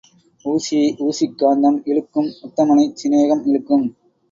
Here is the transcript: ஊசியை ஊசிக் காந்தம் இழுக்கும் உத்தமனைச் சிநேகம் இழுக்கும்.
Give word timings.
ஊசியை 0.45 0.87
ஊசிக் 0.99 1.35
காந்தம் 1.39 1.77
இழுக்கும் 1.85 2.31
உத்தமனைச் 2.41 2.97
சிநேகம் 3.03 3.45
இழுக்கும். 3.45 3.87